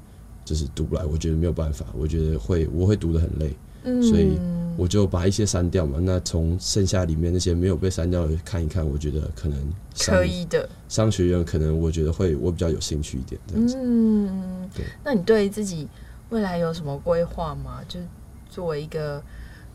[0.45, 4.39] 就是读不来，我觉得没有办法，我觉得会我会读得很累，嗯，所以。
[4.79, 9.59] 我就把一些删掉嘛，那从剩下里面那些没有被删掉的看一看，我觉得可能
[9.99, 10.67] 可以的。
[10.89, 13.77] 商学院可能我觉得会我比较有兴趣一点这样子。
[13.79, 14.87] 嗯，对。
[15.05, 15.87] 那你对自己
[16.33, 17.81] 未来有什么规划吗？
[17.87, 18.07] 就是
[18.51, 19.23] 作为一个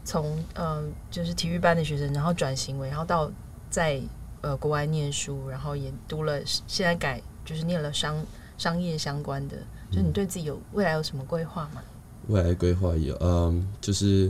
[0.04, 3.32] 从嗯、呃、就是体育班的学生，然后转型为然后到
[3.70, 4.02] 在
[4.42, 8.22] 呃国外念书，然后也读了现在改就是念了商
[8.58, 9.56] 商业相关的，
[9.90, 11.82] 就你对自己有未来有什么规划吗？
[12.28, 14.30] 未来规划有嗯就是。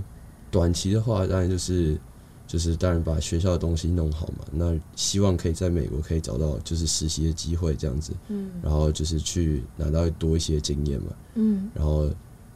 [0.50, 2.00] 短期的话，当然就是
[2.48, 4.46] 就是当然把学校的东西弄好嘛。
[4.52, 12.10] 那希望可以在美国可以找到就是实习的机会这样子，嗯，然后就是去拿到多一些经验嘛，嗯，然后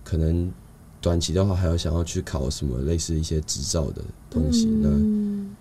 [0.04, 0.52] 可能
[1.02, 4.68] 短期的话还有想要去考什么类似一些执照的东西。
[4.68, 5.56] 嗯，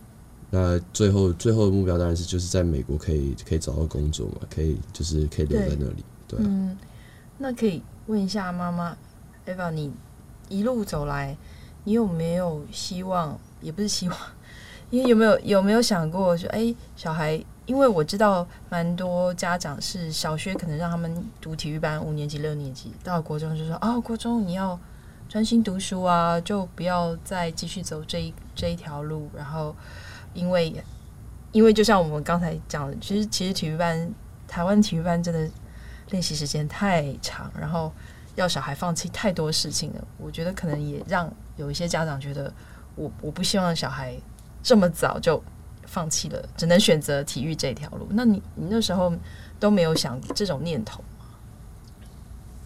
[0.51, 6.79] 那那最后最后的目标当然是就是在美国可以可以找到工作嘛，可以就是可以留在那里，对，嗯，
[7.37, 8.97] 那可以问一下妈妈
[9.47, 9.91] ，Eva，你
[10.49, 11.37] 一路走来。
[11.83, 13.41] 你有没有希望？
[13.61, 14.19] 也不是希望，
[14.91, 24.79] 因为有没有有没有想过说，哎，小孩，因为我知道蛮多家长是小学可能让他们读体育班，五年级、六年级，到了国中就说，哦，国中你要
[25.29, 29.31] 专心读书啊，就不要再继续走这一这一条路。
[29.37, 29.75] 然后，
[30.35, 30.75] 因为
[31.53, 34.13] 因为就像我们刚才讲的，其实其实体育班，
[34.49, 35.49] 台湾体育班真的
[36.11, 37.93] 练习时间太长，然后。
[38.37, 42.51] 要小孩放弃太多事情了，我觉得可能也让有一些家长觉得
[43.01, 44.15] 我，我我不希望小孩
[44.63, 45.43] 这么早就
[45.87, 48.07] 放弃了，只能选择体育这条路。
[48.11, 49.13] 那你你那时候
[49.59, 51.27] 都没有想这种念头吗？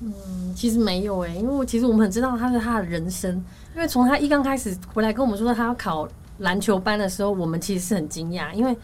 [0.01, 3.33] 嗯，其实没有诶，因为其实我们很知道他是他的人生，
[3.75, 8.77] 因为从他一刚开始回来跟我们说他要考篮球班的时候，我们其实是很惊讶，因为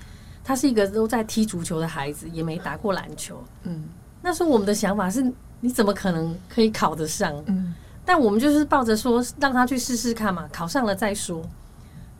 [0.44, 3.42] 他是一个都在踢足球的孩子，也没打过篮球。
[3.64, 3.84] 嗯，
[4.22, 5.32] 那时候我们的想法是。
[5.62, 7.34] 你怎么可能可以考得上？
[7.44, 7.74] 嗯，
[8.12, 11.40] 但我们就是抱着说让他去试试看嘛，考上了再说。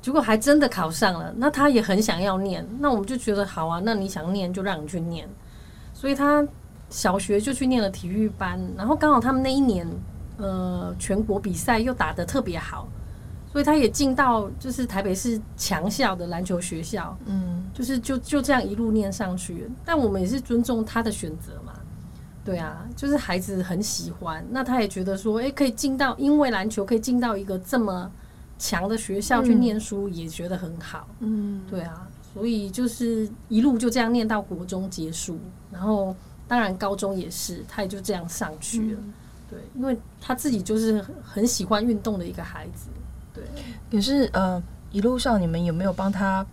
[0.00, 1.34] 结果还真的考上了。
[1.36, 5.28] 那他也很想要念，那我们就觉得好啊，那你想念就让你去念。
[5.92, 6.46] 所以他
[6.90, 9.84] 小学就去念了体育班，然后刚好他们那一年，
[10.36, 12.86] 呃，全国比赛又打得特别好，
[13.50, 19.68] 所以他也进到就是台北市强校的篮球学校，嗯，就是就就这样一路念上去。
[19.84, 21.72] 但我们也是尊重他的选择嘛。
[22.50, 28.10] 对啊，就是孩子很喜欢，那他也觉得说，诶，可以进到，因为篮球可以进到一个这么
[28.58, 31.06] 强的学校去念书，也觉得很好。
[31.20, 35.38] 嗯，对啊，所以就是一路就这样念到国中结束，
[35.70, 36.16] 然后
[36.48, 38.98] 当然高中也是，他也就这样上去了。
[39.00, 39.12] 嗯、
[39.48, 42.88] 对，因为他自己就是很喜欢运动的一个孩子。
[43.32, 43.44] 对，
[43.90, 44.60] 可是呃，
[44.90, 46.44] 一路上你们有没有帮他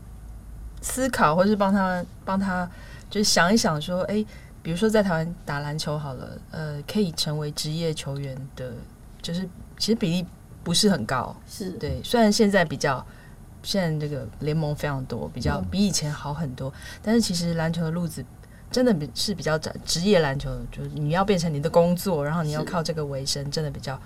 [0.82, 2.70] 思考，或是帮他帮他
[3.10, 4.24] 就是想一想说，诶。
[4.68, 8.74] 比如说，在台湾打篮球好了，呃，可以成为职业球员的，
[9.22, 10.28] 就是其实比例
[10.62, 12.04] 不是很高，是对。
[12.04, 13.02] 虽然现在比较，
[13.64, 18.22] 现在这个联盟非常多，比较比以前好很多，嗯、但是其实篮球的路子
[18.70, 19.74] 真的比是比较窄。
[19.86, 23.98] 职业篮球就是你要变成你的工作，然后你要靠这个为生，真的比较，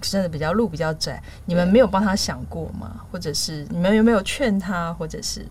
[0.00, 1.20] 真的比较路比较窄。
[1.44, 3.04] 你们没有帮他想过吗？
[3.10, 5.44] 或者是你们有没有劝他，或者是？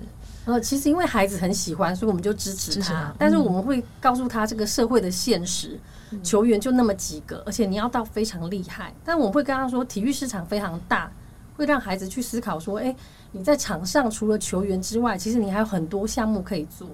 [0.46, 2.82] 呃，其实因为孩子很喜欢，所以我们就支持他。
[2.82, 5.80] 持他，但是我们会告诉他这个社会的现实，
[6.12, 8.94] 嗯、球员就那么几个，而且你要到非常厉害。
[9.06, 11.10] 但我们会跟他说，体育市场非常大，
[11.56, 12.94] 会让孩子去思考说，诶，
[13.32, 16.90] 你在场上除了球员之外，其实你还有很多项目可以做，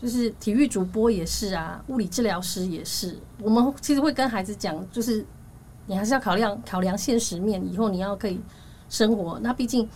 [0.00, 3.18] 就是体育主播也是啊，物理治疗师也是。
[3.42, 5.26] 我们其实会跟孩子讲，就是
[5.86, 8.40] 你还是要考量考量现实面，以后你要可以
[8.88, 9.36] 生活。
[9.42, 9.88] 那毕竟。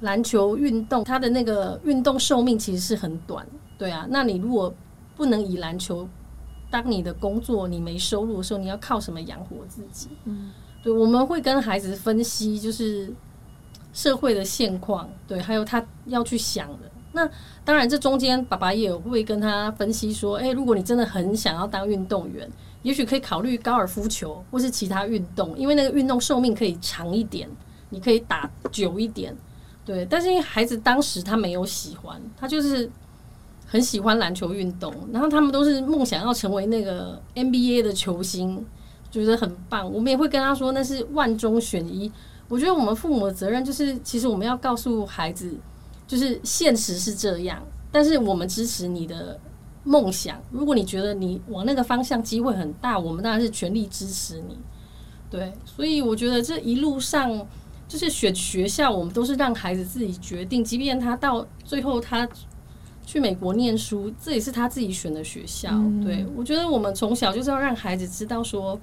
[0.00, 4.06] 篮球运动，它的那个运动寿命其实是很短，对啊。
[4.08, 4.72] 那你如果
[5.16, 6.08] 不能以篮球
[6.70, 10.08] 当你的工作，你没收入的时候，你要靠什么养活自己？
[10.24, 10.50] 嗯，
[10.82, 13.12] 对，我们会跟孩子分析，就是
[13.92, 16.90] 社会的现况，对，还有他要去想的。
[17.12, 17.28] 那
[17.64, 22.48] 当然，这中间爸爸也会跟他分析说，诶，如果你真的很想要当运动员，
[22.82, 27.50] 也许可以考虑高尔夫球或是其他运动，因为那个运动寿命可以长一点，
[27.88, 29.36] 你可以打久一点。
[29.90, 32.88] 对，但是因为孩子当时他没有喜欢，他就是
[33.66, 38.64] 很喜欢篮球运动，然后他们都是梦想要成为那个 NBA 的球星，
[39.10, 39.92] 觉得很棒。
[39.92, 42.08] 我们也会跟他说那是万中选一。
[42.48, 45.52] 我觉得我们父母的责任就是，其实我们要告诉孩子，
[46.06, 49.40] 就是现实是这样，但是我们支持你的
[49.82, 50.40] 梦想。
[50.52, 54.56] 如果你觉得你往那个方向机会很大，我们当然是全力支持你。
[55.28, 57.44] 对，所以我觉得这一路上。
[57.90, 60.62] 就是选学校，我们都是让孩子自己决定。
[60.62, 62.26] 即便他到最后他
[63.04, 65.70] 去美国念书，这也是他自己选的学校。
[65.72, 68.78] 嗯、对，我觉得我们从小就是要让孩子知道说，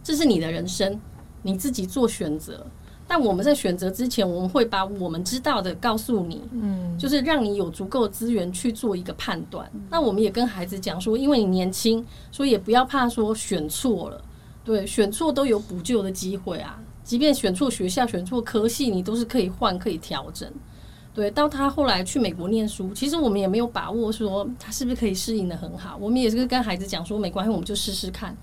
[0.00, 1.00] 这是你的人生，
[1.42, 2.64] 你自己做选择。
[3.08, 9.68] 但我们在选择之前，我们会把我们知道的告诉你，嗯，就是让你有足够的资源去做一个判断。
[9.74, 14.24] 嗯、那我们也跟孩子讲说，因为你年轻，所以也不要怕说选错了。
[14.62, 16.78] 对，选错都有补救的机会啊。
[17.10, 20.48] 即便选错学校、选错科系，你都是可以换、可以调整。
[21.12, 25.96] 对，到他后来去美国念书，其实我们也没有把握说他是不是可以适应的很好。
[26.00, 28.36] 我们也是跟孩子讲说，没关系，我们就试试看，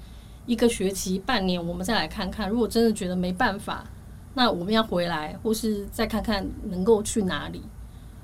[0.46, 2.50] 一个学期、半年，我们再来看看。
[2.50, 3.86] 如果真的觉得没办法，
[4.34, 7.62] 那我们要回来，或是再看看能够去哪里。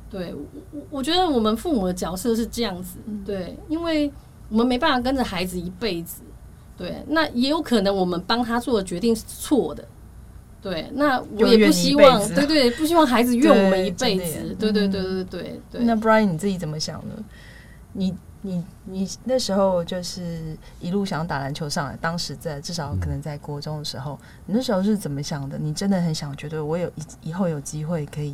[0.09, 4.11] 对，我我觉得我们父母的角色是这样子，对，因为
[4.49, 6.21] 我们没办法跟着孩子一辈子。
[6.75, 9.87] 对，那也有可能我们帮他做的决定是错的。
[10.63, 14.55] 对，那我也不希望，对对，不希望孩子怨我们一辈子。
[14.57, 15.83] 对对对对对对。
[15.83, 17.21] 那 Brian 你自己怎么想呢？
[17.91, 25.57] 你你你那时候就是一路想打篮球上来，当时在至少可能在国中的时候，你那时候是怎么想的？
[25.59, 28.33] 你真的很想觉得我有以以后有机会可以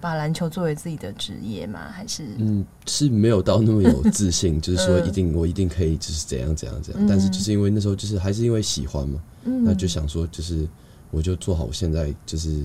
[0.00, 1.90] 把篮球作为自己的职业吗？
[1.92, 7.06] 还是嗯，是没有到那么有自信， 就是说一定我一定可以就是怎样怎样怎样。
[7.06, 10.66] 但是就是因为那时候就是还是因为喜欢嘛，嗯那就想说就是。
[11.10, 12.62] 我就做好我现在就是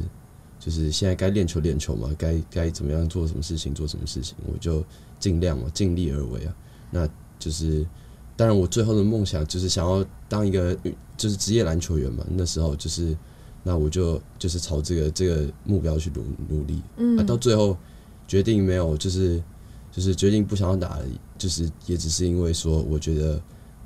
[0.59, 4.83] 就是现在该练球练球嘛，该该怎么样做什么事情做什么事情，我就
[5.19, 6.55] 尽量嘛，尽力而为啊。
[6.91, 7.85] 那就是
[8.35, 10.77] 当然，我最后的梦想就是想要当一个
[11.17, 12.25] 就是职业篮球员嘛。
[12.29, 13.15] 那时候就是
[13.63, 16.23] 那我就就是朝这个这个目标去努
[16.57, 16.81] 努力。
[16.97, 17.77] 嗯，啊，到最后
[18.27, 19.41] 决定没有就是
[19.91, 20.99] 就是决定不想要打，
[21.37, 23.41] 就是也只是因为说我觉得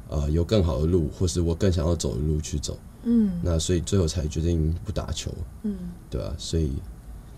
[0.09, 2.77] 呃有更好的路，或是我更想要走的路去走。
[3.05, 5.31] 嗯，那所以最后才决定不打球，
[5.63, 5.77] 嗯，
[6.09, 6.33] 对吧？
[6.37, 6.73] 所以，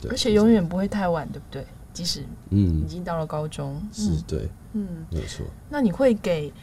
[0.02, 1.66] 对，而且永远不会太晚，对不对？
[1.94, 5.46] 即使嗯，已经到了高中，是对，嗯，没错。
[5.70, 6.54] 那你会给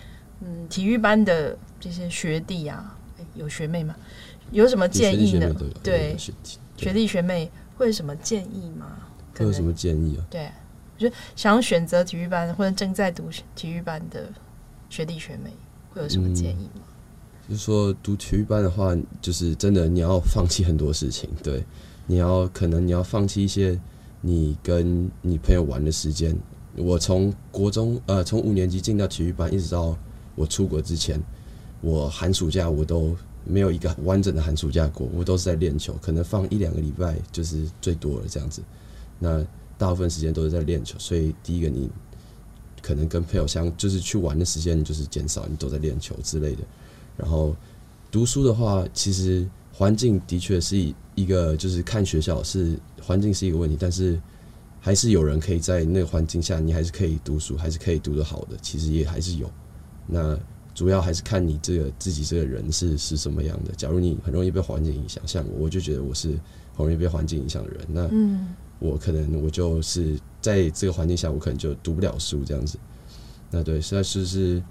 [0.40, 2.96] 嗯体育班的这些学弟啊，
[3.34, 3.94] 有学妹吗？
[4.52, 5.52] 有什么建议呢？
[5.82, 6.16] 对，
[6.76, 8.96] 学弟学妹会有什么建议吗？
[9.36, 10.24] 会有什么建议啊？
[10.30, 10.50] 对，
[10.96, 14.28] 就想选择体育班或者正在读体育班的
[14.88, 15.50] 学弟学妹，
[15.92, 16.82] 会有什么建议吗？
[17.49, 21.64] 就是说读体育班的话，就是真的你要放弃很多事情，对，
[22.07, 23.78] 你要可能你要放弃一些
[24.20, 26.36] 你跟你朋友玩的时间。
[26.76, 29.97] 我从国中呃，从五年级进到体育班，一直到
[30.34, 31.22] 我出国之前，
[31.80, 38.61] 我寒暑假我都没有一个完整的寒暑假过，我都是在练球，可能放一两个礼拜就是最多了这样子。
[39.18, 39.47] 那
[39.78, 41.88] 大部分时间都是在练球，所以第一个你
[42.82, 46.62] 可能跟朋友相就是去玩的时间就是减少，你都在练球之类的。
[47.16, 47.54] 然后
[48.10, 50.76] 读书的话，其实环境的确是
[51.14, 54.20] 一个，就是看学校是环境是一个问题，但是
[54.80, 59.50] 还是有人可以在那个环境下，你还是可以读书，还是可以读得好的，其实也还是有。
[60.06, 60.38] 那
[60.74, 63.72] 主要还是看你这个自己这个人是是什么样的。
[63.76, 66.28] 假如你很容易被环境影响，像我，我就觉得我是
[66.76, 67.86] 很容易被环境影响的人。
[67.88, 68.10] 那
[68.80, 72.76] 我可能我就是在这个环境下，我可能就读不了书这样子。
[73.50, 74.62] 那对，实在是是，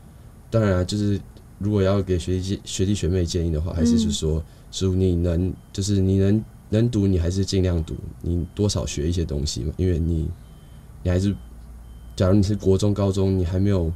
[0.52, 1.20] 当然，就是
[1.64, 10.30] 如果要给学弟学弟学妹建议的话，还是就是说，书你能就是你能能读，你还是尽量读，你多少学一些东西嘛，因为你
[11.02, 11.34] 你还是，
[12.16, 13.92] 假如你是国中高中，你还没有。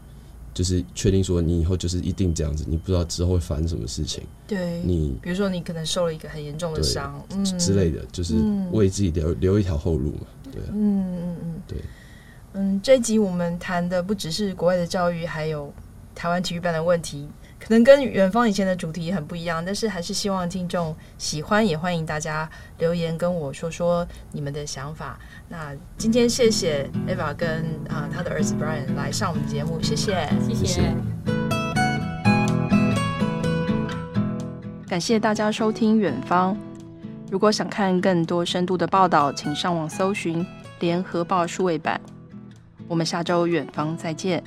[0.53, 4.23] 就是确定说你以后就是一定这样子，你不知道之后会发生什么事情。
[4.47, 8.33] 对，你比如说你可能受了一个很严重的伤，嗯之类的，就是
[8.71, 10.25] 为自己留留一条后路嘛。
[10.51, 11.77] 对，嗯嗯嗯，对，
[12.53, 15.71] 嗯，这一集我们谈的不只是国外的教育，还有
[16.15, 17.27] 台湾体育班的问题。
[17.67, 25.19] 可能跟远方以前的主题很不一样，但是还是希望听众喜欢，也欢迎大家留言跟我说说你们的想法。
[25.49, 30.95] 那今天谢谢 Eva 跟啊、呃、他的儿子 Brian 来上我们的节目，谢谢，谢谢，
[34.87, 36.55] 感谢大家收听远方。
[37.29, 40.47] 如果想看更多深度的报道，请上网搜寻
[40.79, 41.99] 联合报数位版。
[42.87, 44.41] 我们下周远方再见。